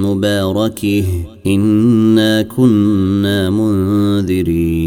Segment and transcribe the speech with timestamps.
[0.03, 1.03] مباركة.
[1.47, 4.86] إنا كنا منذرين.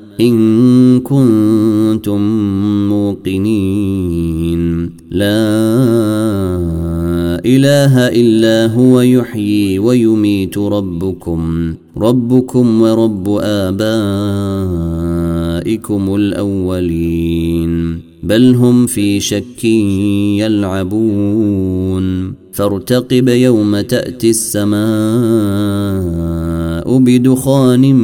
[0.19, 2.21] إن كنتم
[2.89, 4.91] موقنين.
[5.11, 5.51] لا
[7.45, 11.73] إله إلا هو يحيي ويميت ربكم.
[11.97, 13.81] ربكم ورب أولئكم
[16.15, 17.99] الأولين.
[18.23, 19.63] بل هم في شك
[20.39, 22.33] يلعبون.
[22.53, 26.40] فارتقب يوم تأتي السماء.
[26.99, 27.95] بدخان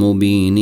[0.00, 0.58] مبين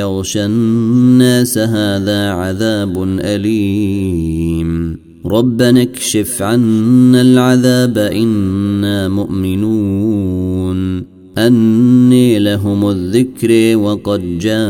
[0.00, 4.96] يغشى الناس هذا عذاب أليم.
[5.26, 11.00] ربنا اكشف عنا العذاب إنا مؤمنون.
[11.38, 14.62] أني لهم الذكر وقد جاءهم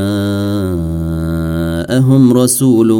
[2.33, 2.93] رسول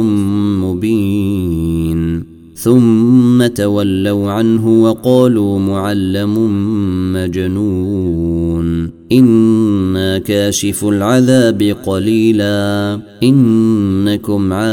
[0.61, 2.23] مبين.
[2.55, 3.00] ثم
[3.47, 6.33] تولوا عنه وقالوا معلم
[7.13, 8.91] مجنون.
[9.11, 12.99] إنا كاشف العذاب قليلا.
[13.23, 14.71] إنكم عائدون.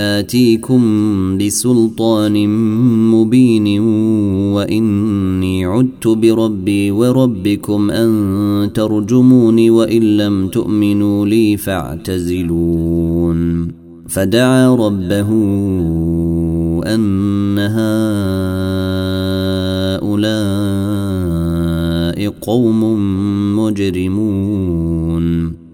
[0.00, 0.82] آتيكم
[1.38, 2.48] بسلطان
[3.10, 3.80] مبين
[4.54, 13.40] وإني عدت بربي وربكم أن ترجموني وإن لم تؤمنوا لي فاعتزلون.
[14.08, 15.28] فدعا ربه
[16.86, 17.58] أن
[19.98, 22.80] هؤلاء قوم
[23.56, 25.59] مجرمون.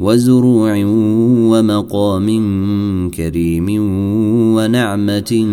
[0.00, 0.84] وزروع
[1.50, 2.28] ومقام
[3.10, 3.66] كريم
[4.56, 5.46] ونعمة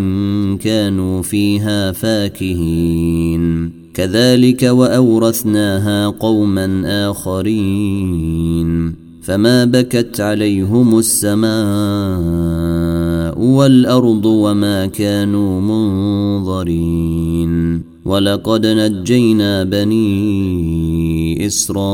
[0.63, 3.71] كانوا فيها فاكهين.
[3.93, 8.95] كذلك وأورثناها قوما آخرين.
[9.21, 11.47] فما بكت عليهم السماء
[13.41, 17.86] والأرض وما كانوا منظرين.
[18.07, 21.87] ولقد نجينا بني إسرائيل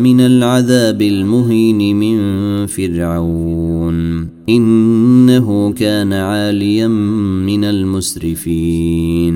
[0.00, 2.18] من العذاب المهين من
[2.66, 4.28] فرعون.
[4.48, 6.88] إنه كان عاليا
[7.46, 9.30] من المسرفين.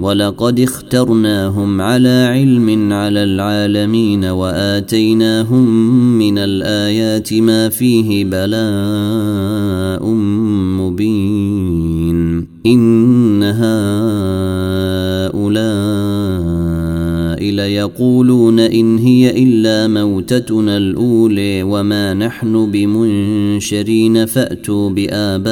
[0.00, 5.68] ولقد اخترناهم على علم على العالمين وآتيناهم
[6.18, 10.06] من الآيات ما فيه بلاء
[10.80, 11.59] مبين.
[12.66, 13.80] إن هؤلاء
[17.50, 25.50] ليقولون إن هي إلا موتتنا الأولي وما نحن بمنشرين فأتوا بآبائنا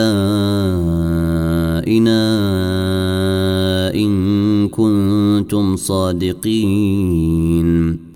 [3.95, 7.19] إن كنتم صادقين.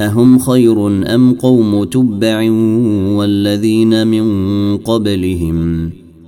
[0.01, 2.51] أهم خير أم قوم تبع
[3.17, 5.91] والذين من قبلهم؟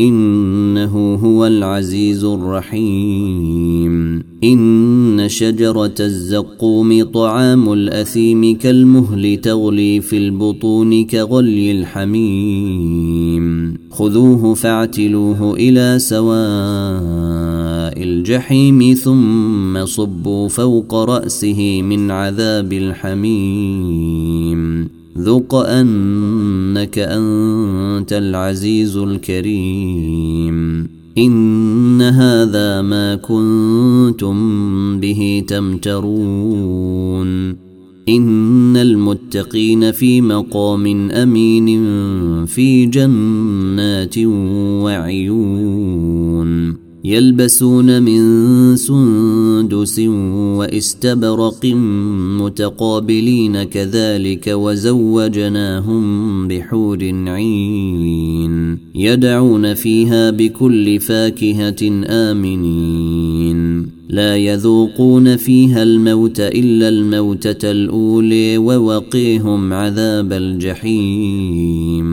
[0.00, 4.22] إنه هو العزيز الرحيم.
[4.44, 13.74] إن شجرة الزقوم طعام الأثيم كالمهل تغلي في البطون كغلي الحميم.
[13.90, 16.42] خذوه فاعتلوه إلى سواء
[18.02, 24.22] الجحيم ثم صبوا فوق رأسه من عذاب الحميم.
[25.18, 30.88] ذق أنك أنت العزيز الكريم
[31.18, 34.36] إن هذا ما كنتم
[35.00, 37.56] به تمترون
[38.08, 41.66] إن المتقين في مقام أمين
[42.46, 44.18] في جنات
[44.82, 49.98] وعيون يلبسون من سندس
[50.58, 51.66] واستبرق
[52.40, 56.02] متقابلين كذلك وزوجناهم
[56.48, 63.86] بحور عين يدعون فيها بكل فاكهة آمنين.
[64.08, 72.12] لا يذوقون فيها الموت إلا الموتة الأولي ووقيهم عذاب الجحيم.